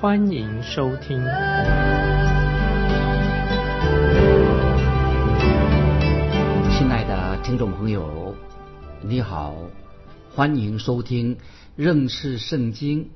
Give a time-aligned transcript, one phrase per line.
[0.00, 1.18] 欢迎收听。
[6.70, 8.34] 亲爱的听众朋友，
[9.02, 9.54] 你好，
[10.34, 11.36] 欢迎收听
[11.76, 13.10] 认识圣经，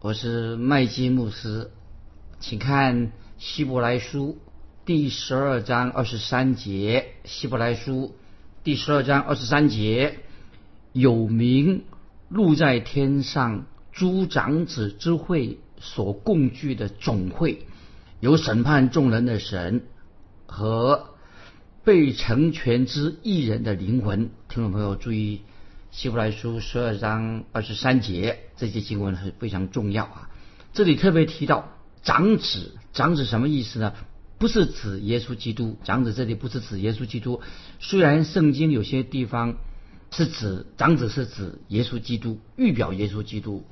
[0.00, 1.70] 我是麦基牧师，
[2.38, 4.36] 请看希伯来书
[4.84, 8.14] 第十二章二十三节，希伯来书。
[8.62, 10.18] 第十二章二十三节，
[10.92, 11.84] 有名
[12.28, 17.66] 录在天上诸长子之会所共聚的总会，
[18.20, 19.82] 有审判众人的神
[20.46, 21.14] 和
[21.82, 24.30] 被成全之一人的灵魂。
[24.48, 25.40] 听众朋友注意，
[25.90, 30.30] 希伯来书十二章二十三节这些经文是非常重要啊！
[30.72, 31.70] 这里特别提到
[32.02, 33.94] 长子，长子什么意思呢？
[34.38, 37.40] 不是指耶稣基督，长子这里不是指耶稣基督。
[37.78, 39.56] 虽然圣经有些地方
[40.10, 43.64] 是指长子是指耶稣基督，预表耶稣基督。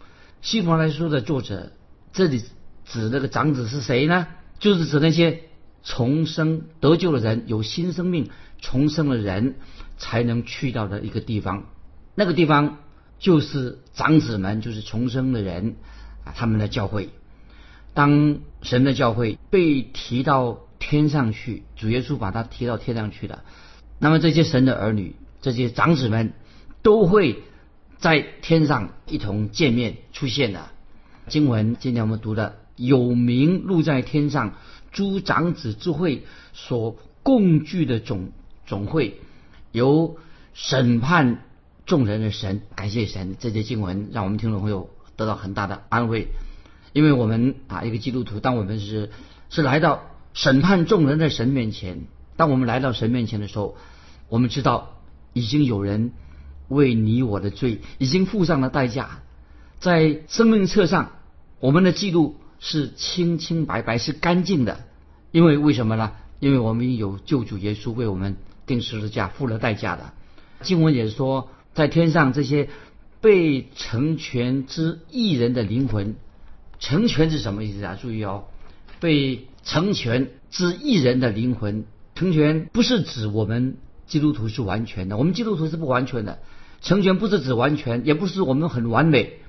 [0.42, 1.72] 希伯来书的作者
[2.12, 2.42] 这里
[2.84, 4.26] 指那个长子是谁呢？
[4.58, 5.42] 就是指那些
[5.84, 8.28] 重生得救的人，有新生命
[8.60, 9.56] 重生的人
[9.98, 11.66] 才能去到的一个地方。
[12.14, 12.78] 那个地方
[13.18, 15.76] 就是长子们，就是重生的人
[16.24, 17.10] 啊，他们的教会。
[17.94, 23.44] 当神的教会被提到天上去，主耶稣把他提到天上去了，
[23.98, 26.32] 那么这些神的儿女，这些长子们
[26.82, 27.42] 都会
[27.98, 30.68] 在天上一同见面出现的。
[31.28, 34.54] 经文今天我们读的有名录在天上
[34.90, 38.30] 诸长子之会所共聚的总
[38.66, 39.20] 总会，
[39.70, 40.16] 由
[40.54, 41.44] 审判
[41.86, 46.28] 众人的神，感谢神，这些经文让我们听众朋友得到很大的安慰。
[46.92, 49.10] 因为我们啊，一个基督徒，当我们是
[49.50, 50.02] 是来到
[50.32, 52.06] 审判众人的神面前，
[52.36, 53.76] 当我们来到神面前的时候，
[54.28, 54.96] 我们知道
[55.34, 56.12] 已经有人
[56.68, 59.20] 为你我的罪已经付上了代价，
[59.78, 61.12] 在生命册上，
[61.60, 64.84] 我们的记录是清清白白，是干净的。
[65.30, 66.12] 因为为什么呢？
[66.40, 68.36] 因为我们有救主耶稣为我们
[68.66, 70.12] 定十字架，付了代价的。
[70.62, 72.68] 经文也说，在天上这些
[73.20, 76.16] 被成全之艺人的灵魂。
[76.80, 77.98] 成全是什么意思啊？
[78.00, 78.44] 注意哦，
[79.00, 86.38] 被成全之一人的灵魂，成全不是指我们基督徒是完全的，我们基督徒是不完全的。
[86.80, 89.40] 成全不是指完全，也不是我们很完美，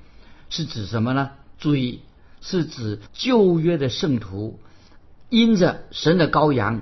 [0.50, 1.30] 是指什么呢？
[1.60, 2.00] 注意，
[2.42, 4.60] 是指旧约的圣徒，
[5.30, 6.82] 因着神的羔羊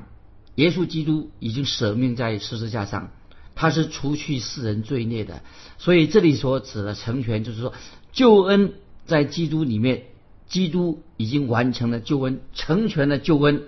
[0.55, 3.11] 耶稣基督已经舍命在十字架上，
[3.55, 5.41] 他是除去世人罪孽的。
[5.77, 7.73] 所以这里所指的成全，就是说
[8.11, 8.73] 救恩
[9.05, 10.05] 在基督里面。
[10.49, 13.63] 基督已经完成了救恩，成全了救恩，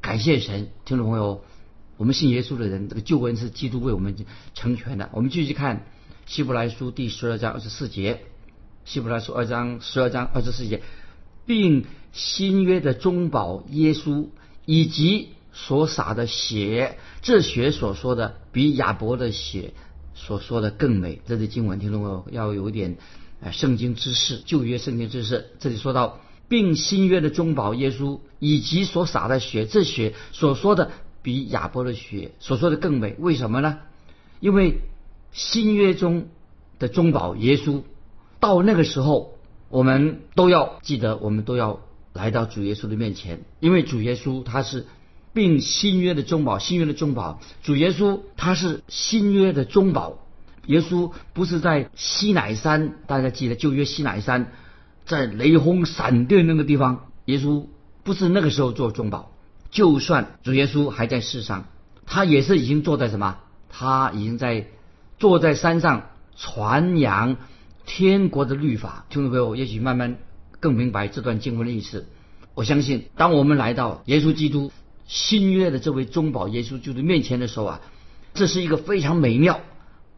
[0.00, 1.42] 感谢神，听众朋友，
[1.96, 4.14] 我们信耶稣的人，这个救恩是基督为我们
[4.54, 5.10] 成全的。
[5.12, 5.84] 我们继续看
[6.26, 8.22] 希伯来书第十二章二十四节，
[8.90, 10.82] 希伯来书二章十二章二十四节，
[11.46, 14.26] 并新约的中保耶稣
[14.66, 19.74] 以及所洒的血，这血所说的比亚伯的血
[20.14, 21.22] 所说的更美。
[21.24, 22.96] 这是经文，听众朋友要有点。
[23.52, 26.18] 圣经知识，旧约圣经知识，这里说到，
[26.48, 30.90] 并新约的中保耶稣以及所洒的血，这血所说的
[31.22, 33.78] 比亚伯的血所说的更美，为什么呢？
[34.40, 34.80] 因为
[35.30, 36.26] 新约中
[36.80, 37.82] 的中保耶稣，
[38.40, 39.34] 到那个时候，
[39.68, 41.80] 我们都要记得，我们都要
[42.12, 44.86] 来到主耶稣的面前，因为主耶稣他是
[45.32, 50.18] 并新约的中保，新约的中保，主耶稣他是新约的中保。
[50.66, 54.52] 耶稣不是在西乃山，大家记得旧约西乃山，
[55.04, 57.66] 在雷轰闪电那个地方，耶稣
[58.04, 59.32] 不是那个时候做中保。
[59.70, 61.64] 就算主耶稣还在世上，
[62.06, 63.38] 他也是已经坐在什么？
[63.68, 64.66] 他已经在
[65.18, 67.36] 坐在山上传扬
[67.86, 69.06] 天国的律法。
[69.10, 70.18] 听众朋友，也许慢慢
[70.60, 72.06] 更明白这段经文的意思。
[72.54, 74.72] 我相信，当我们来到耶稣基督
[75.06, 77.80] 新约的这位中保耶稣基督面前的时候啊，
[78.34, 79.60] 这是一个非常美妙。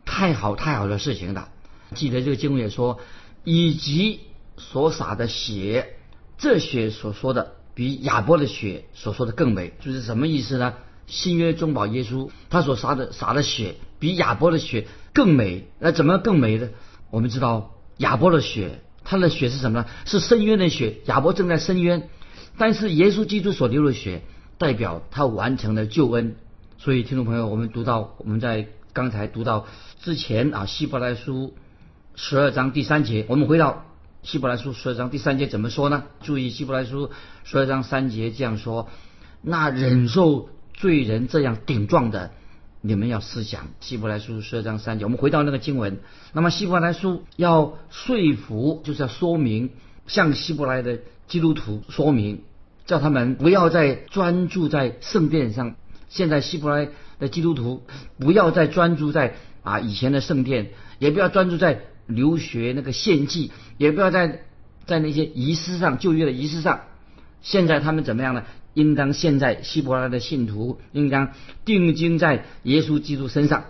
[0.04, 1.48] 太好太好的事情了！
[1.94, 2.98] 记得这个经文也说，
[3.44, 4.20] 以及
[4.56, 5.94] 所洒的血，
[6.38, 10.74] 这血所说的比亚伯的血所说的更美，就是什么意思呢？
[11.06, 16.68] 新约中保耶稣他所洒的洒的血比亚伯的血更美，那怎么更美呢？
[17.12, 19.86] 我们知道亚伯的血，他的血是什么呢？
[20.06, 22.08] 是深渊的血，亚伯正在深渊，
[22.56, 24.22] 但是耶稣基督所流的血，
[24.56, 26.36] 代表他完成了救恩。
[26.78, 29.66] 所以听众朋友，我们读到我们在刚才读到
[30.00, 31.52] 之前啊，希伯来书
[32.14, 33.84] 十二章第三节，我们回到
[34.22, 36.04] 希伯来书十二章第三节怎么说呢？
[36.22, 37.10] 注意希伯来书
[37.44, 38.88] 十二章三节这样说：
[39.42, 42.32] 那忍受罪人这样顶撞的。
[42.84, 46.00] 你们要思想希伯来书十二章三节，我们回到那个经文。
[46.32, 49.70] 那么希伯来书要说服，就是要说明，
[50.08, 50.98] 向希伯来的
[51.28, 52.42] 基督徒说明，
[52.84, 55.76] 叫他们不要再专注在圣殿上。
[56.08, 56.88] 现在希伯来
[57.20, 57.84] 的基督徒
[58.18, 64.42] 不要再专注在啊以前的圣殿，也不要专注在留学那个献祭，也不要在
[64.86, 66.80] 在那些仪式上旧约的仪式上。
[67.42, 68.42] 现在他们怎么样呢？
[68.74, 71.32] 应当现在希伯来的信徒应当
[71.64, 73.64] 定睛在耶稣基督身上，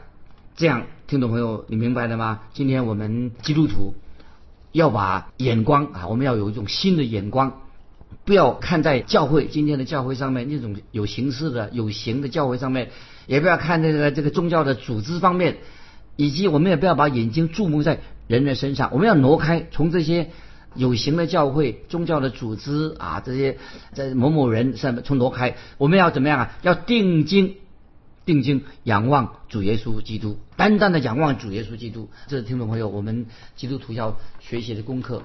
[0.54, 2.42] 这样听众朋友，你明白了吗？
[2.54, 3.94] 今天我们基督徒
[4.70, 7.62] 要把眼光啊，我们要有一种新的眼光，
[8.24, 12.90] 不要看在教会今天的教会上面那种有形式的有形的教会上面，
[13.26, 15.58] 也不要看这个这个宗教的组织方面，
[16.16, 20.30] 以及我们也不要把眼睛注目在人的身上，我们要挪开从这些。
[20.74, 23.58] 有形的教会、宗教的组织啊，这些
[23.92, 26.52] 在某某人上面从挪开，我们要怎么样啊？
[26.62, 27.56] 要定睛、
[28.24, 32.08] 定睛仰望主耶稣基督，单单的仰望主耶稣基督。
[32.28, 33.26] 这是听众朋友，我们
[33.56, 35.22] 基督徒要学习的功课。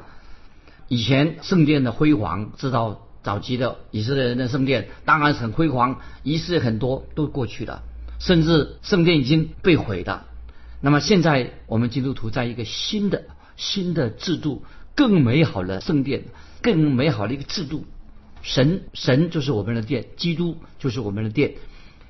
[0.87, 7.83] 以前圣殿的辉煌，知道早期的以色列人的圣殿当然是很辉煌，仪式很多都过去了，
[8.19, 10.25] 甚至圣殿已经被毁的。
[10.81, 14.63] 那么现在我们基督徒在一个新的新的制度。
[14.97, 16.23] 更美好的圣殿，
[16.63, 17.85] 更美好的一个制度，
[18.41, 21.53] 神神就是我们的殿，基督就是我们的殿，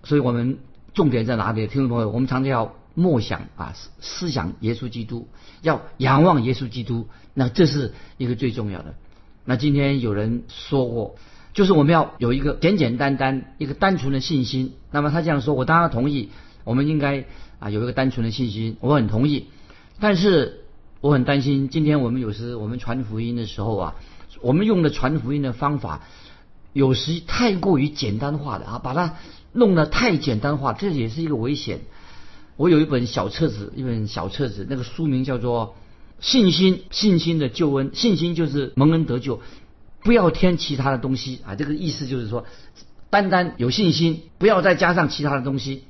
[0.04, 0.60] 所以我们
[0.94, 1.68] 重点在哪里？
[1.68, 5.28] 听众朋友，我们常常要默想啊，思想耶稣基督，
[5.62, 8.96] 要仰望耶稣基督，那这是一个最重要的。
[9.44, 11.18] 那今天有人说过，
[11.54, 14.76] 就是我们要有一个简简单单、一个单纯的信心。
[14.92, 16.30] 那么他这样说，我当然同意，
[16.64, 17.26] 我们应该
[17.60, 19.48] 啊有一个单纯的信心，我很同意，
[20.00, 20.64] 但是。
[21.08, 23.96] 我很担心，今天我们有时我们传福音的时候啊，
[24.42, 26.02] 我们用的传福音的方法，
[26.74, 29.16] 有时太过于简单化的啊，把它
[29.54, 31.80] 弄得太简单化，这也是一个危险。
[32.58, 35.78] 我有一本小册子，一本小册子，那个书名叫做
[36.26, 39.40] 《信心信心的救恩》，信心就是蒙恩得救，
[40.04, 41.56] 不要添其他的东西啊。
[41.56, 42.44] 这个意思就是说，
[43.10, 45.86] 单单有信心，不要再加上其他的东西。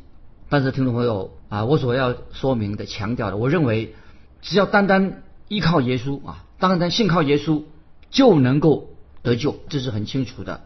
[0.48, 3.96] 但是听众朋友啊，我所要说明的、强调的，我认为。
[4.42, 7.64] 只要单单依靠耶稣啊，单单信靠耶稣
[8.10, 8.90] 就能够
[9.24, 10.62] 得救，这是很清楚的。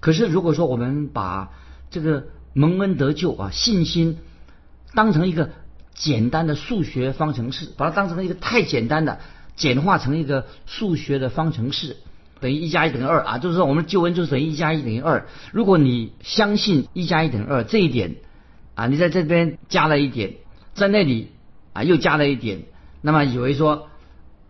[0.00, 1.50] 可是如果说我们把
[1.90, 4.18] 这个蒙恩得救啊，信心
[4.94, 5.50] 当成一个
[5.94, 9.20] 简单的数学方程式，把它当成一个太简单的，
[9.56, 11.96] 简化成一个数学的方程式，
[12.40, 15.26] 等于一加一等于二啊，就是说我们救恩就是等于一加一等于二。
[15.52, 18.16] 如果你相信一加一等于二这一点
[18.74, 20.34] 啊，你在这边加了一点，
[20.74, 21.32] 在那里
[21.72, 22.62] 啊又加了一点。
[23.00, 23.88] 那么以为说，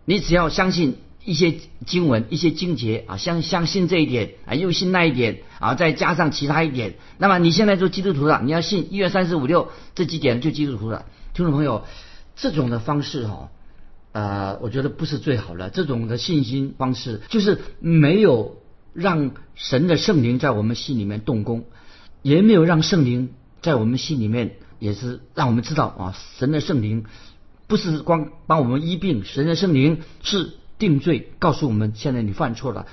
[0.04, 11.04] 你只要相信一些经文、一些经节啊，相相信这一点啊，又信那一点啊，再加上其他一点，那么你现在做基督徒了，你要信一月三十五六这几点就基督徒了。
[11.34, 11.84] 听众朋友，
[12.36, 13.50] 这种的方式哈，
[14.12, 15.69] 呃，我觉得不是最好的。
[15.69, 18.56] 这种的信心方式就是没有
[18.94, 21.64] 让神的圣灵在我们心里面动工，
[22.22, 23.28] 也没有让圣灵
[23.60, 27.05] 在我们心里面也是让我们知道啊，神的圣灵。
[27.69, 32.87] 不是光帮我们医病，神的圣灵是定罪，告诉我们现在你犯错了，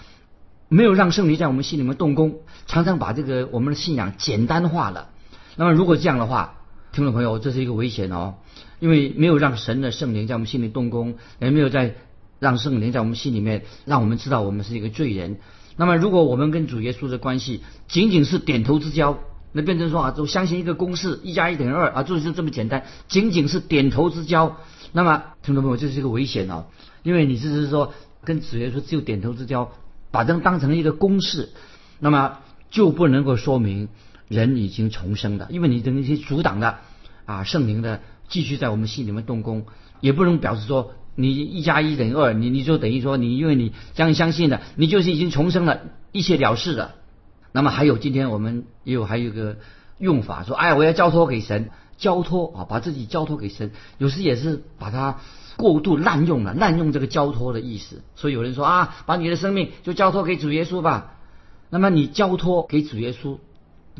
[0.68, 5.10] 没有让圣灵在我们心里面动工，常常把这个我们的信仰简单化了。
[5.56, 6.60] 那么如果这样的话，
[6.92, 8.36] 听众朋友，这是一个危险哦，
[8.80, 11.96] 因为没有让神的圣灵在我们心里动工，也没有在
[12.40, 15.38] 让圣灵在我们心里面让我们知道我们是一个罪人。
[15.78, 19.20] 那么如果我们跟主耶稣的关系仅仅是点头之交，
[19.58, 24.58] 那变成说啊，就相信一个公式，一加一等于二啊，就是这么简单，仅仅是点头之交。
[24.92, 26.66] 那么，听众朋友，这是一个危险哦，
[27.04, 27.94] 因为你只是说
[28.26, 29.72] 跟子曰说只有点头之交，
[30.12, 31.54] 把这当成一个公式，
[32.00, 33.88] 那么就不能够说明
[34.28, 36.80] 人已经重生的，因为你的那些阻挡的
[37.24, 39.68] 啊圣灵的继续在我们心里面动工，
[40.02, 45.80] 也不能表示说你一加一等于二，你你就等于说你因为你这样相信的，你就是已经重生了，
[46.12, 46.96] 一切了事了。
[47.56, 49.56] 那么还有，今天我们也有还有一个
[49.98, 55.22] 用法，说，哎，我要交托给神，交托啊，把自己交托给神，有时也是把它
[55.56, 58.02] 过度滥用了，滥用这个交托的意思。
[58.18, 61.14] 所以有人说啊，把你的生命就交托给主耶稣吧。
[61.70, 63.38] 那么你交托给主耶稣，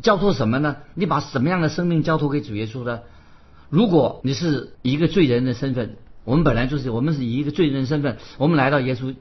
[0.02, 0.76] 交托什么呢？
[0.92, 3.00] 你把什么样的生命交托给主耶稣呢？
[3.70, 9.14] 如果你是一个罪人的身份，我们本来就是我们是以一个罪人的身份，我们来到耶稣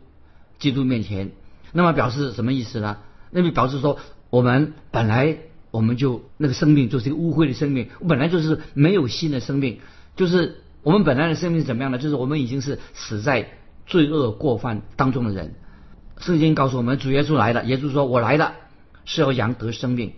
[0.60, 1.32] 基督面前，
[1.72, 2.98] 那么表示什么意思呢？
[3.32, 3.98] 那么表示说，
[4.36, 5.38] 我们本来
[5.72, 9.80] 我们就那个生命就是一个污秽的生命，本来就是没有新的生命，
[10.18, 11.98] 就是我们本来的生命是怎么样的？
[12.00, 13.48] 就是我们已经是死在
[13.86, 15.54] 罪恶过犯当中的人。
[16.20, 18.56] 圣经告诉我们，主耶稣来了，耶稣说：“我来了
[19.06, 20.12] 是要羊得生命。”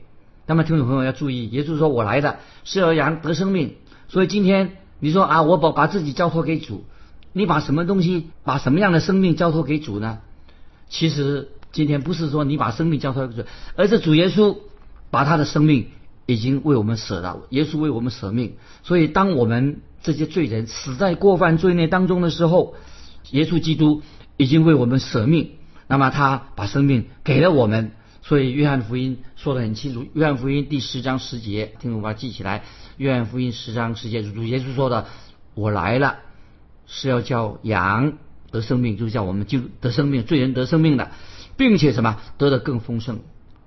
[0.48, 3.76] 那么听众朋友要注意，耶稣说：“我来了是要羊得生命。”
[4.10, 6.86] 所以今天你说啊，我把把自己交托给主，
[7.34, 10.22] 你把什么东西，把什么样的生命交托给主呢？
[10.90, 14.58] 其实今天不是说你把生命交托给主，而是主耶稣
[15.12, 15.88] 把他的生命
[16.26, 18.56] 已经为我们舍了，耶稣为我们舍命。
[18.84, 22.76] 所以当我们这些罪人死在过犯罪孽当中的时候，
[23.32, 24.02] 耶稣基督
[24.38, 25.52] 已经为我们舍命。
[25.90, 30.06] 那么他把生命给了我们，所以约翰福音说得很清楚。
[30.14, 32.64] 约翰福音第十章十节，听众把它记起来。
[32.98, 35.06] 约翰福音十章十节，主耶稣说的
[35.56, 36.18] ：“我来了，
[36.88, 38.18] 是要叫羊
[38.52, 41.12] 得生命，就是叫我们就得生命，罪人得生命的，
[41.58, 43.20] 并且什么得的更丰盛。”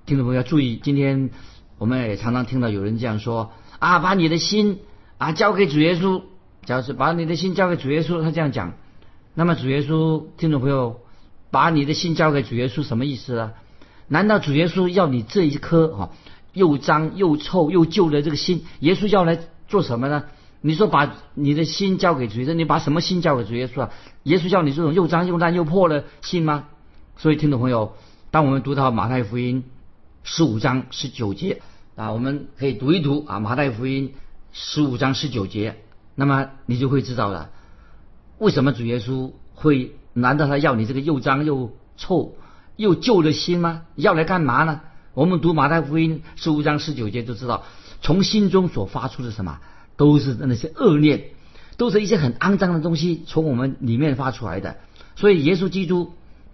[0.07, 1.29] 听众朋友要注意，今天
[1.77, 4.79] 我们也常常听到有人这样说：“啊，把你的心
[5.17, 6.23] 啊交给主耶稣，
[6.65, 8.73] 假如是把你的心交给主耶稣。”他这样讲。
[9.35, 10.99] 那么主耶稣，听众朋友。
[11.53, 13.51] 把你的心交给主耶稣什么意思呢？
[14.07, 16.09] 难道主耶稣要你这一颗啊
[16.53, 18.63] 又脏又臭又旧的这个心？
[18.79, 20.23] 耶稣要来做什么呢？
[20.61, 23.89] 你说把你的心交给主耶稣，你把什么心交给主耶稣啊？
[24.23, 26.67] 耶稣叫你这种又脏又烂又破的心吗？
[27.17, 27.95] 所以听众朋友，
[28.31, 29.63] 当我们读到马太福音
[30.23, 31.61] 十五章十九节
[31.95, 34.13] 啊，我们可以读一读啊马太福音
[34.51, 35.77] 十五章十九节，
[36.15, 37.49] 那么你就会知道了，
[38.37, 39.93] 为什么主耶稣会。
[40.13, 42.35] 难道他要你这个又脏又臭
[42.75, 43.83] 又旧的心吗？
[43.95, 44.81] 要来干嘛呢？
[45.13, 47.63] 我们读马太福音十五章十九节就知道，
[48.01, 49.59] 从心中所发出的什么，
[49.95, 51.27] 都是那些恶念，
[51.77, 54.75] 都是一些很肮脏的东西从我们里面发出来的。
[55.15, 56.11] 所以耶稣基督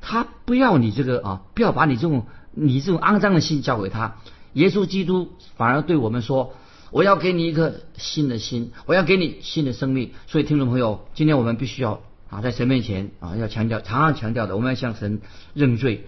[0.10, 4.16] 他不要你这个啊，不要把你这种你这种肮脏的心交给他。
[4.54, 6.54] 耶稣基督反而对我们说
[6.92, 12.00] ：“我要给你一颗新的心，我要给你新的生命。”所以听众朋友，今天我们必须要。
[12.30, 15.22] 啊，在神面前啊，要强调，常常强调的，我们要向神
[15.54, 16.06] 认罪，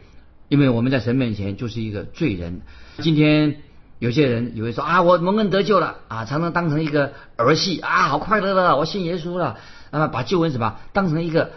[0.47, 2.61] 因为我们在神面前就是一个罪人。
[2.99, 3.61] 今天
[3.99, 9.59] 有些人以为说啊，我蒙恩得救了啊，常常当成一个儿戏啊，好快乐的，我信耶稣了，
[9.91, 11.51] 那么把救恩什么当成一个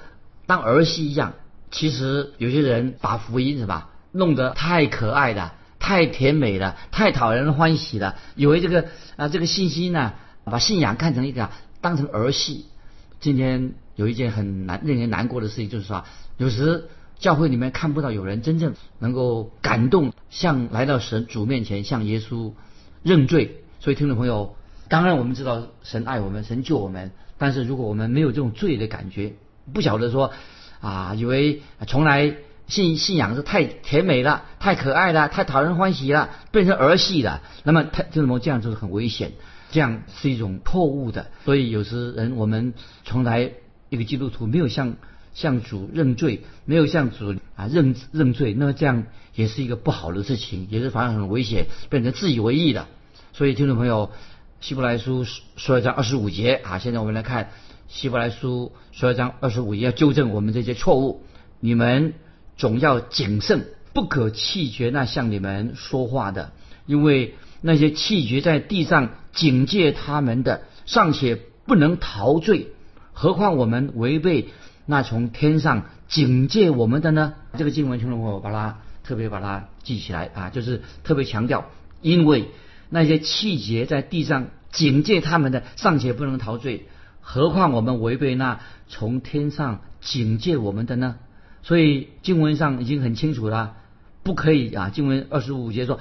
[0.46, 1.32] 当儿戏一样。
[1.72, 8.86] 其实有些人把福音什么弄得太可爱了，太甜美了，太讨人欢喜了，以为这个
[9.16, 10.12] 啊这个信息呢，
[10.44, 11.50] 把信仰看成一个
[11.80, 12.66] 当成儿戏。
[13.18, 13.72] 今天。
[13.94, 16.02] 有一件很难令人难过的事情，就是说，
[16.38, 16.88] 有时
[17.18, 22.54] 教会里面看不到有人真正能够感动，向来到神主面前向耶稣
[23.02, 23.62] 认罪。
[23.80, 24.56] 所以，听众朋友，
[24.88, 29.34] 当然我们知道神爱我们，神救我们，但是如果我们没有这种罪的感觉，
[29.74, 30.32] 不晓得说
[30.82, 32.34] 啊，以为从来
[32.66, 39.32] 信信仰是太甜美了、太可爱了、太讨人欢喜了，变成儿戏了，那么太听众朋友这样就是很危险，
[39.70, 41.28] 这样是一种错误的。
[41.46, 42.74] 所以有时人我们
[43.04, 43.52] 从来。
[43.92, 44.94] 一个基督徒没有向
[45.34, 52.86] 向主认罪，没有向主啊认认罪，那么这样也是一个不好的事情，也是反而很危险，变成自以为意的。
[53.34, 54.10] 所以听众朋友，
[54.62, 57.50] 希伯来书十二章二十五节啊，现在我们来看
[57.92, 61.25] 希伯来书十二章二十五节，要纠正我们这些错误。
[61.61, 62.14] 你们
[62.56, 66.52] 总要谨慎，不可气绝那向你们说话的，
[66.87, 72.68] 因为那些气绝在地上警戒他们的，尚且不能陶醉。
[73.12, 74.49] 何况我们违背
[74.87, 77.34] 那从天上警戒我们的呢？
[77.58, 81.70] 这个经文，听众朋友把它特别把它记起来啊，就是特别强调，
[82.00, 82.49] 因为
[82.88, 86.87] 那些气节在地上警戒他们的，尚且不能陶醉，
[87.22, 91.16] 何况我们违背那从天上警戒我们的呢？
[91.62, 93.76] 所以经文上已经很清楚了，
[94.24, 94.90] 不可以啊。
[94.90, 96.00] 经文二十五节说，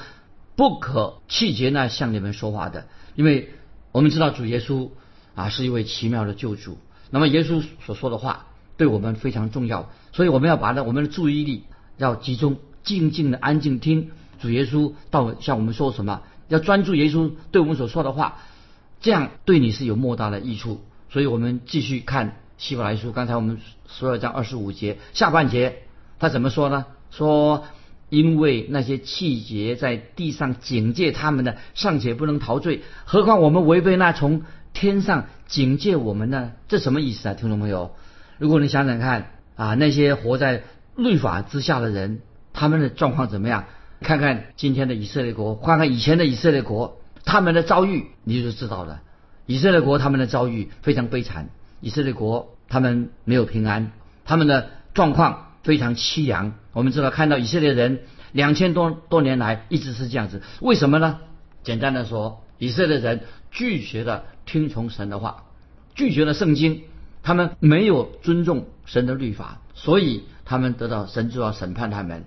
[0.55, 3.51] 不可气节那向你们说话的，因为
[3.91, 4.89] 我们知道主耶稣
[5.35, 6.79] 啊是一位奇妙的救主。
[7.11, 11.65] 那么耶稣所说的话对我们非常重要，所以我们要把呢我们的注意力
[11.97, 14.09] 要集中，静静的安静听
[14.41, 18.39] 主耶稣到向我们说什么，要专注耶稣对我们所说的话，
[18.99, 20.81] 这样对你是有莫大的益处。
[21.11, 25.79] 所以我们继续看希伯来书，刚才我们十二章二十五节下半节
[26.19, 26.85] 他怎么说呢？
[27.09, 27.65] 说
[28.07, 36.53] 因为那些气节在地上警戒他们的尚且不能陶醉，何况我们违背那从天上警戒我们呢？
[36.69, 37.95] 这什么意思啊，听众朋友？
[38.37, 40.63] 如果你想想看啊，那些活在
[40.95, 42.21] 律法之下的人，
[42.53, 43.65] 他们的状况怎么样？
[43.99, 49.01] 看看今天的以色列国，看看以前的以色列国，他们的遭遇你就知道了。
[49.45, 53.91] 以色列国他们的遭遇非常悲惨，以色列国他们没有平安，
[54.25, 56.53] 他们的状况非常凄凉。
[56.73, 60.41] 我们知道，看到以色列人两千多多年来一直是这样子。
[60.61, 61.19] 为什么呢？
[61.63, 63.21] 简单的说，以色列人
[63.51, 65.43] 拒绝了听从神的话，
[65.95, 66.83] 拒绝了圣经，
[67.23, 72.23] 他们没有尊重神的律法，所以他们得到神就要审判他们。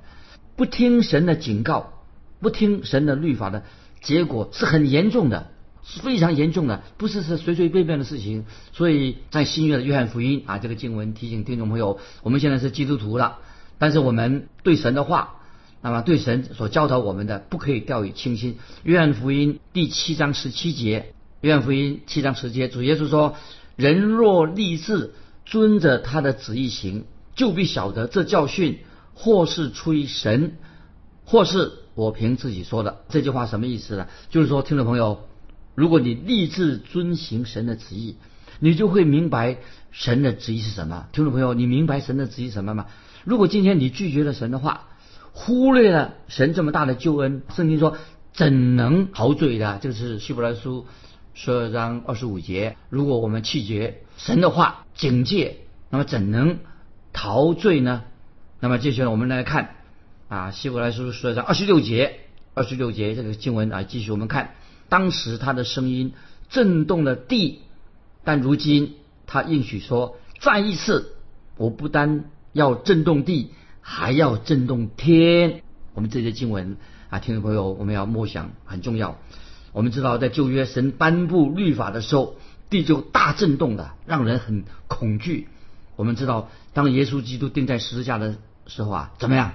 [0.56, 1.94] 不听神的警告，
[2.40, 3.64] 不听神的律法的
[4.00, 5.48] 结果是很严重的，
[5.84, 8.46] 是非常严重的，不是是随随便便的事情。
[8.72, 13.38] 所以在新约的约翰福音啊，这个经文提醒听众朋友，我们现在是基督徒了，
[13.78, 15.36] 但是我们对神的话，
[15.80, 18.58] 那么对神所教导我们的，不可以掉以轻心。
[18.82, 21.12] 约翰福音第七章十七节，
[21.42, 23.36] 约翰福音七章十节，主耶稣说
[23.76, 25.12] ：“人若立志
[25.44, 28.78] 遵着他的旨意行，就必晓得这教训。”
[29.16, 30.56] 或是出于神，
[31.24, 33.04] 或是我凭自己说的。
[33.08, 34.08] 这句话什么意思呢？
[34.28, 35.20] 就是说，听众朋友，
[35.74, 38.16] 如果你立志遵行神的旨意，
[38.60, 39.58] 你就会明白
[39.90, 41.08] 神的旨意是什么。
[41.12, 42.86] 听众朋友，你明白神的旨意什么吗？
[43.24, 44.88] 如果今天你拒绝了神的话，
[45.32, 47.96] 忽略了神这么大的救恩，圣经说
[48.32, 49.78] 怎能陶醉的？
[49.82, 50.86] 这个是希伯来书
[51.34, 52.76] 十二章二十五节。
[52.88, 55.58] 如果我们拒绝神的话警戒，
[55.90, 56.58] 那么怎能
[57.12, 58.02] 陶醉呢？
[58.60, 59.74] 那么接下来我们来看
[60.28, 62.20] 啊，希伯来书说章二十六节，
[62.54, 64.54] 二十六节这个经文啊，继续我们看，
[64.94, 66.12] 当时他的声音
[66.50, 67.62] 震动了地，
[68.22, 68.94] 但如今
[69.26, 71.16] 他应许说，再一次，
[71.56, 75.62] 我不单要震动地，还要震动天。
[75.94, 76.76] 我们这些经文
[77.10, 79.18] 啊，听众朋友，我们要默想很重要。
[79.72, 82.36] 我们知道，在旧约神颁布律法的时候，
[82.70, 85.48] 地就大震动的，让人很恐惧。
[85.96, 88.36] 我们知道，当耶稣基督钉在十字架的。
[88.68, 89.52] 时候啊，怎么样？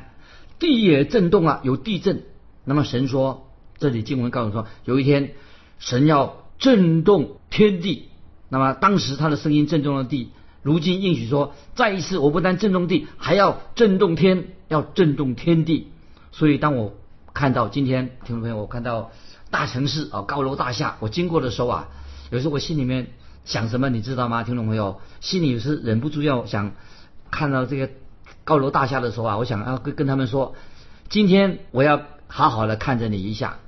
[0.59, 2.23] 地也震动啊，有地震。
[2.65, 3.48] 那么神说，
[3.79, 5.31] 这里经文告诉说，有一天
[5.79, 8.09] 神要震动天地。
[8.49, 10.31] 那么当时他的声音震动了地，
[10.61, 15.87] 如今应许说，再一次我不但震动地，还要震动天，要震动天地。
[16.31, 16.93] 所以当我
[17.33, 19.11] 看到今天听众朋友，我看到
[19.49, 21.87] 大城市啊，高楼大厦，我经过的时候啊，
[22.31, 23.07] 有时候我心里面
[23.45, 24.43] 想什么，你知道吗？
[24.43, 26.71] 听众朋友，心里是忍不住要想
[27.31, 27.89] 看到这个。
[28.45, 30.55] 高楼大厦的时候啊，我想要跟跟他们说，
[31.07, 33.59] 今天我要好好的看着你一下，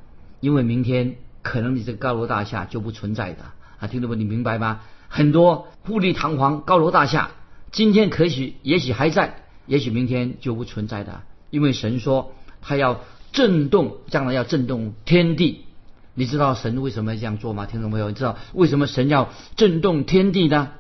[0.42, 3.44] 因为明天可能你这个高楼大厦就不存在的
[3.80, 4.16] 啊，听懂不？
[4.16, 4.82] 你明白吗？
[5.08, 7.32] 很多富丽堂皇高楼大厦，
[7.72, 13.00] 今天可许也许还在，也许明天就不存在的，因为神说他要
[13.32, 15.66] 震动，将来要震动天地。
[16.14, 17.66] 你知道神为什么要这样做吗？
[17.66, 20.72] 听众朋友，你知道为什么神要震动天地呢？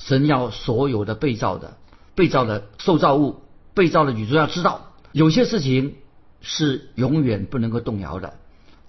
[0.00, 1.76] 神要所有的被造的。
[2.14, 3.36] 被造的受造物，
[3.72, 5.94] 被造的宇宙要知道，有些事情
[6.42, 8.34] 是永远不能够动摇的，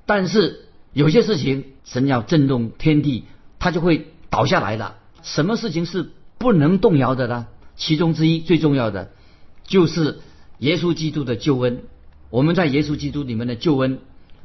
[0.06, 3.26] 但是有些事情神要震动天地，
[3.60, 4.98] 它就会倒下来了。
[5.22, 7.48] 什么事情是不能动摇的呢？
[7.76, 9.12] 其中之一最重要的
[9.64, 10.20] 就是
[10.60, 11.84] 耶稣基督的救恩。
[12.30, 14.00] 我们在耶稣基督里面的救恩，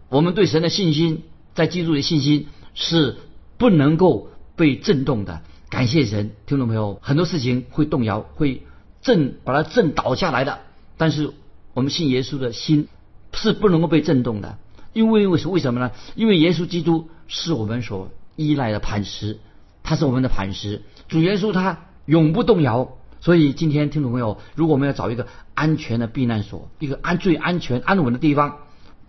[0.09, 1.23] 我们对神的信心，
[1.55, 3.17] 在基督的信心是
[3.57, 5.43] 不能够被震动的。
[5.71, 8.63] 感谢神，听众朋友，很多事情会动摇，会。
[9.01, 10.59] 震把它震倒下来的，
[10.97, 11.31] 但是
[11.73, 12.89] 我们信耶稣的心
[13.33, 14.59] 是不能够被震动的，
[14.93, 15.93] 因为为什为什么呢？
[16.15, 19.39] 因为耶稣基督是我们所依赖的磐石，
[19.83, 22.97] 他是我们的磐石，主耶稣他永不动摇。
[23.21, 28.59] 所以今天听众朋友，如果我们要找一个安全的避难所，一个安最安全安稳的地方，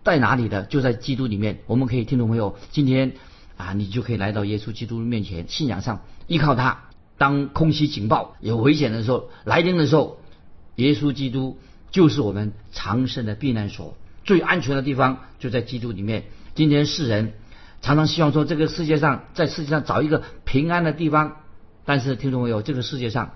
[0.03, 0.63] 在哪里的？
[0.63, 1.59] 就在基督里面。
[1.67, 3.13] 我们可以听众朋友今天
[3.55, 6.85] 啊，你就可以来到耶稣基督面前，信仰上依靠他。
[7.19, 10.19] 当空袭警报有危险的时候来临的时候，
[10.75, 11.57] 耶稣基督
[11.91, 13.95] 就是我们长生的避难所，
[14.29, 16.25] 最安全的地方就在基督里面。
[16.53, 17.33] 今天世人
[17.81, 21.37] 常常希望说，这个世界上在世界上找一个平安的地方，
[21.83, 23.31] 但是听众朋友，这个世界上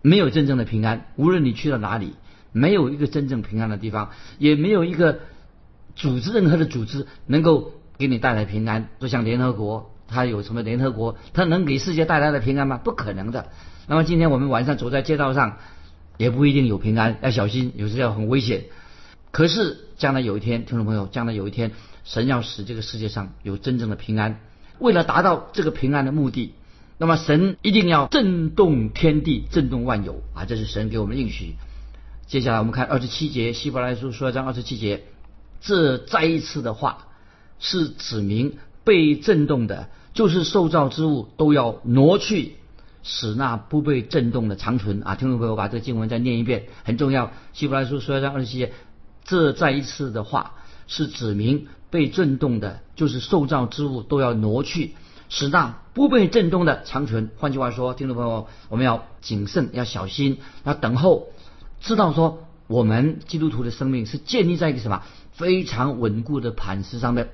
[0.00, 1.06] 没有真正的平安。
[1.16, 2.14] 无论你去到哪里，
[2.52, 5.18] 没有一个真正平安的地方，也没有一个
[5.96, 9.90] 组织任何的组织能够给你带来平安，就像联合国。
[10.06, 11.18] 它有什么联合国？
[11.32, 12.76] 它能给世界带来的平安吗？
[12.76, 13.48] 不可能的。
[13.88, 15.56] 那么今天我们晚上走在街道上，
[16.16, 18.66] 也不一定有平安，要小心，有时要很危险。
[19.38, 21.70] 可是将来有一天，听众朋友，将来有一天，
[22.02, 24.40] 神要使这个世界上有真正的平安。
[24.80, 26.54] 为了达到这个平安的目的，
[26.98, 30.44] 那么神一定要震动天地，震动万有啊！
[30.44, 31.54] 这是神给我们应许。
[32.26, 35.04] 接下来我们看二十七节，希伯来书说章二十七节，
[35.60, 37.06] 这再一次的话
[37.60, 39.88] 是指明被震动的。
[40.14, 42.54] 就是受造之物都要挪去，
[43.04, 45.14] 使那不被震动的长存啊！
[45.14, 47.30] 听众朋友，把这个经文再念一遍，很重要。
[47.52, 48.72] 希伯来书说章二十七节，
[49.28, 50.54] 这再一次的话
[50.86, 54.94] 是指明被震动的，就是受造之物都要挪去，
[55.28, 57.30] 使那不被震动的长存。
[57.36, 61.26] 换句话说，听众朋友，我们要谨慎，要小心，要等候，
[61.82, 67.28] 知道说我们基督徒的生命是建立在一个什么非常稳固的磐石上面，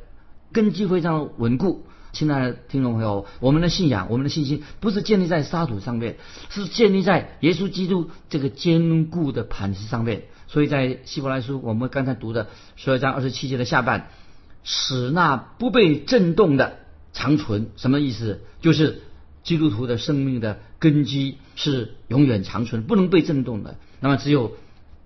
[0.53, 1.87] 根基非常稳固。
[2.13, 6.17] 亲爱的听众朋友，我们的信仰、我们的信心不是建立在沙土上面，
[6.51, 10.25] 是建立在耶稣基督这个坚固的磐石上面。
[10.47, 14.09] 所以在希伯来书，我们刚才读的十二章二十七节的下半，
[14.63, 16.79] 使那不被震动的
[17.13, 18.41] 长存，什么意思？
[18.61, 19.03] 就是
[19.43, 23.77] 基督徒的生命的根基是永远长存，不能被震动的。
[24.01, 24.57] 那么只有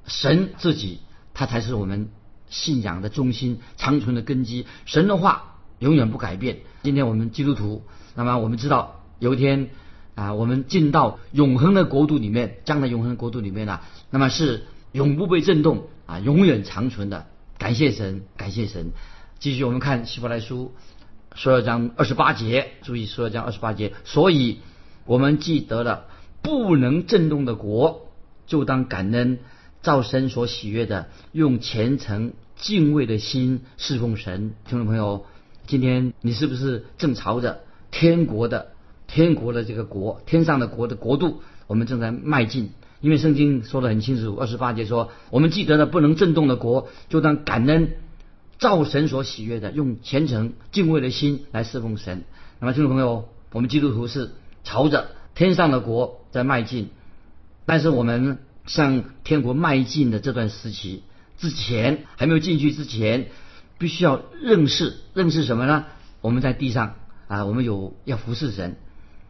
[0.07, 1.01] 神自己，
[1.35, 2.09] 他才是我们
[2.49, 4.67] 信仰的中心、长存的根基。
[4.87, 6.59] 神的话永远不改变。
[6.83, 7.83] 今天我们基督徒，
[8.15, 9.71] 那么我们知道有一天
[10.15, 14.67] 啊，我们进到永恒的国度里面，将来永恒的国度里面呢，那么是
[14.99, 17.27] 永不被震动啊，永远长存的。
[17.57, 18.91] 感谢神，感谢神。
[19.39, 20.73] 继续我们看希伯来书
[21.37, 23.93] 十二章二十八节，注意十二章二十八节。
[24.05, 24.59] 所以
[25.05, 26.07] 我们既得了
[26.43, 28.09] 不能震动的国，
[28.49, 29.39] 就当感恩，
[29.83, 34.55] 照神所喜悦的，用虔诚敬畏的心侍奉神。
[34.67, 35.25] 听众朋友。
[35.69, 38.73] 今天你是不是正朝着天国的
[39.07, 42.71] 天国的这个国天上的国的国度，我们正在迈进？
[43.01, 47.93] 因为圣经说的很清楚，二十八节说，我们记得了不能震动的国，就当感恩，
[48.59, 52.25] 造神所喜悦的，用虔诚敬畏的心来侍奉神。
[52.61, 54.31] 那么，听众朋友，我们基督徒是
[54.65, 56.91] 朝着天上的国在迈进，
[57.67, 61.03] 但是我们向天国迈进的这段时期
[61.39, 63.29] 之前，还没有进去之前。
[63.81, 65.85] 必须要认识认识什么呢？
[66.21, 66.97] 我们在地上
[67.29, 68.75] 啊，我们有要服侍神。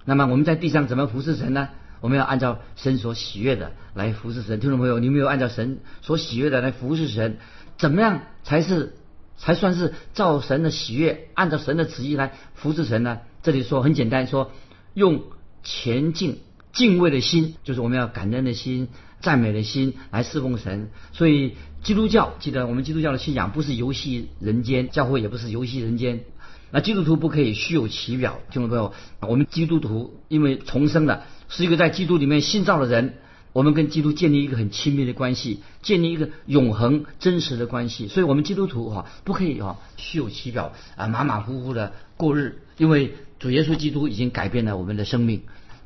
[0.06, 1.68] 那么我们在地上怎么服侍神呢？
[2.00, 4.60] 我们要按照神所喜悦的来服侍神。
[4.60, 7.38] 听众朋友，你没有按照神所喜悦的来服侍神，
[7.76, 8.96] 怎么样才是
[9.36, 13.18] 才算是照神的喜悦，按照神的旨意来服侍神呢？
[13.42, 14.52] 这里说很简单，说
[14.94, 15.22] 用
[15.62, 16.40] 前进
[16.72, 18.88] 敬畏的心，就是我们要感恩的心、
[19.20, 20.90] 赞美的心来侍奉神。
[21.12, 21.56] 所以。
[21.80, 26.24] 基督教记得，我们基督教的信仰不是游戏人间，教会也不是游戏人间。
[26.72, 33.14] 那基督徒不可以虚有其表，听众朋友，我们基督徒因为重生了是一个在基督里面新造的人，
[33.52, 38.08] 我们跟基督建立一个很亲密的关系，建立一个永恒真实的关系。
[38.08, 45.42] 所以，我们基督徒哈不可以哈虚有其表啊，马马虎虎的过日，因为主耶稣基督已经改变了我们的生命，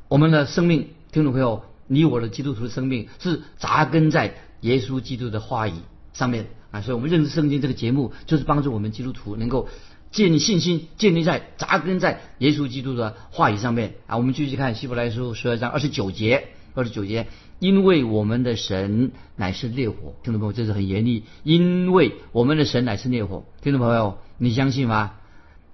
[0.07, 4.35] 我们的生命，听众朋友，你我的基督徒的生命是扎根在。
[4.63, 5.73] 耶稣基督的话语
[6.13, 9.67] 上面啊，所以我们认识圣经这个节目，就是帮助我们基督徒能够
[10.13, 14.15] 建立信心，建立在扎根在耶稣基督的话语上面啊。
[14.15, 21.23] 我们继续看希伯来书十二章二十九节，二十九节，因为我们的神乃是烈火，听众朋友，这是很严厉。
[21.43, 25.13] 因为我们的神乃是烈火，听众朋友，你相信吗？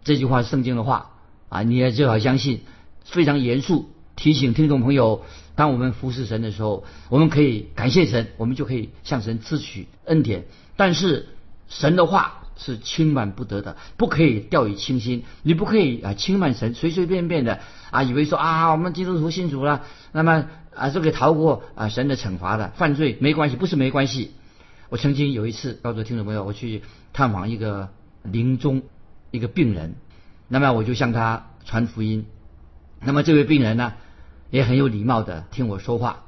[0.05, 1.11] 这句话是圣经的话
[1.49, 2.61] 啊，你也最好相信，
[3.03, 5.25] 非常严肃提醒听众朋友。
[5.55, 10.45] 当我们服侍神的时候，我们可以感谢神，我们就可以向神支取恩典。
[10.77, 11.27] 但是
[11.67, 15.23] 神的话是轻慢不得的，不可以掉以轻心。
[15.41, 20.45] 你不可以啊轻慢神，随随便便的啊以为说啊我们基督徒信主了，那么
[20.75, 24.35] 啊就可以逃过啊神的惩罚的犯罪没关系，不是没关系。
[24.89, 27.89] 我曾经有一次告诉听众朋友，我去探访一个
[28.21, 28.83] 临终
[29.31, 29.95] 一个病人，
[30.47, 32.27] 那么我就向他传福音。
[33.01, 33.93] 那么这位病人呢？
[34.51, 36.23] 也很有礼貌的听我说话，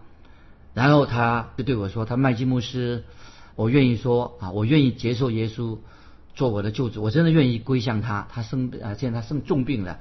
[0.75, 3.03] 然后他就对我说：“他麦基牧师，
[3.55, 5.79] 我愿意说啊，我愿意接受耶稣
[6.35, 8.27] 做我的救主，我真的愿意归向他。
[8.31, 9.99] 他生啊，现在他生重病了，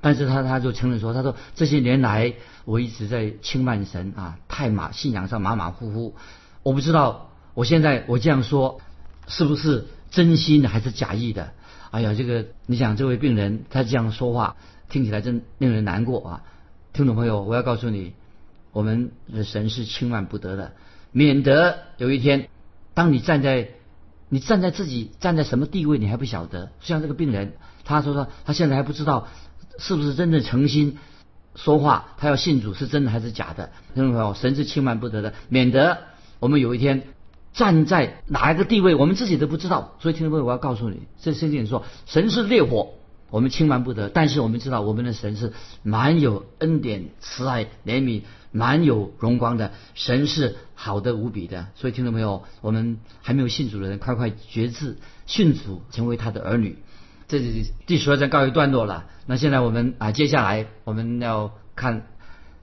[0.00, 2.34] 但是他他就承认说，他说这些年来
[2.64, 6.14] 我一直在轻慢神啊，太马信仰上马马虎虎，
[6.62, 8.80] 我不知道我现在我这样说
[9.26, 11.52] 是不是真心的还是假意的？
[11.90, 14.56] 哎呀，这个你想这位病人他这样说话
[14.88, 16.42] 听起来真令人难过啊。”
[16.94, 18.12] 听众朋友，我要告诉你，
[18.70, 20.74] 我们的神是轻慢不得的，
[21.10, 22.48] 免得有一天，
[22.94, 23.70] 当你站在
[24.28, 26.72] 你站在自己站在什么地位，你还不晓得。
[26.80, 29.28] 像这个病人，他说说他现在还不知道
[29.78, 30.98] 是不是真的诚心
[31.54, 33.70] 说话，他要信主是真的还是假的。
[33.94, 35.98] 听众朋友，神是轻慢不得的，免得
[36.40, 37.04] 我们有一天
[37.52, 39.96] 站在哪一个地位，我们自己都不知道。
[40.00, 42.94] 所以听众朋友，我要告诉你，这圣经说，神是烈火。
[43.34, 51.66] 我们轻慢不得，但是我们知道我们的神是满有恩典、慈爱、怜悯、满有荣光的神，是好的无比的。
[51.74, 56.78] 所以听众朋友，我们还没有信主的人，快快决志信主，成为他的儿女。
[57.26, 59.06] 这里第十二章告一段落了。
[59.26, 62.06] 那现在我们啊，接下来我们要看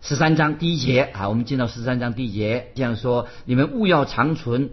[0.01, 4.69] 十三章第一节啊，我们进到十三章第一节，这样说：你们勿要长存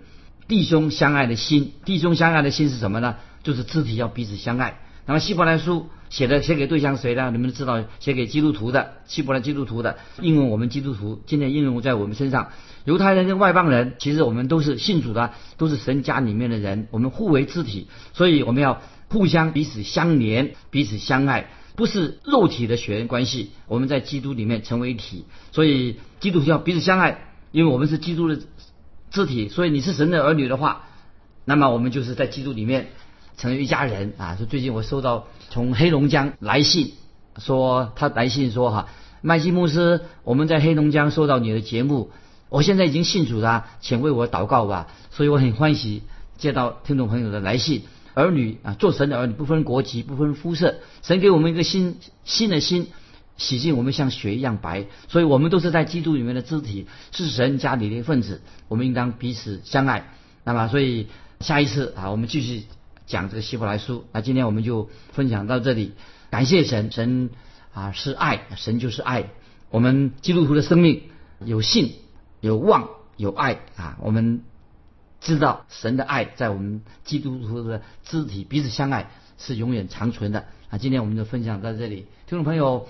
[0.47, 1.73] 弟兄相爱的心。
[1.85, 3.17] 弟兄相爱的心是什么呢？
[3.43, 4.79] 就是肢体要彼此相爱。
[5.09, 7.31] 那么希伯来书写的写给对象谁呢？
[7.31, 12.51] 你们知道，写给基督徒的，希伯来基督徒的，应用我们基督徒，今天应用在我们身上。
[12.85, 28.41] 犹太人跟外邦人，其实我们都是信主的，都是神家里面的人，我们互为肢体，所以我们要互相彼此相连，彼此相爱，不是肉体的血缘关系，我们在基督里面成为一体，所以基督徒要彼此相爱，因为我们是基督的
[29.11, 30.85] 肢体，所以你是神的儿女的话，
[31.47, 32.91] 那么我们就是在基督里面
[33.39, 34.37] 成为一家人啊。
[34.37, 36.93] 说最近我收到从黑龙江来信，
[37.39, 38.89] 说他来信说哈，
[39.23, 42.11] 麦基牧师，我们在黑龙江收到你的节目。
[42.51, 44.89] 我现在已经信主了，请为我祷告吧。
[45.11, 46.03] 所以我很欢喜
[46.37, 47.85] 接到听众朋友的来信。
[48.15, 52.89] 儿女啊，做神的儿女不分国籍，不分肤色，神给我们一个新新的心，
[53.37, 54.87] 洗净我们像雪一样白。
[55.09, 58.41] 所以我们都是在基督里面的肢体，是神家里的一份子。
[58.67, 60.11] 我们应当彼此相爱。
[60.43, 61.07] 那么，所以
[61.39, 62.65] 下一次啊，我们继续
[63.09, 64.05] 讲这个希伯来书。
[64.13, 65.95] 那今天我们就分享到这里。
[66.31, 67.31] 感谢神，神
[67.75, 69.31] 啊是爱，神就是爱。
[69.71, 71.03] 我们基督徒的生命
[71.45, 71.95] 有信。
[72.41, 73.99] 有望有爱啊！
[74.01, 74.45] 我们
[75.21, 80.79] 知道神的爱在我们基督徒的肢体彼此相爱是永远长存的啊！
[80.79, 82.87] 今天我们就分享到这里，听众朋友，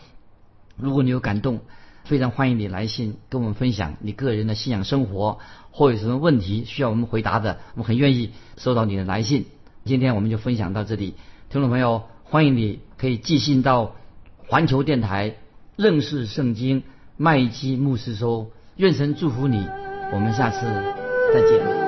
[0.76, 1.61] 如果你有感动，
[2.04, 5.38] 非常欢迎你来信跟我们分享你个人的信仰生活
[5.70, 9.46] 或有什么问题需要我们回答的，我们很愿意收到你的来信。
[9.88, 11.14] 今天我们就分享到这里，
[11.48, 13.96] 听众朋友，欢迎你可以寄信到
[14.46, 15.37] 环球电台
[15.77, 16.83] 认识圣经
[17.16, 18.51] 麦基牧师收。
[18.77, 19.66] 愿神祝福你，
[20.12, 20.66] 我们下次
[21.33, 21.88] 再见。